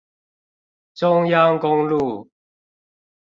[0.95, 2.27] 中央公路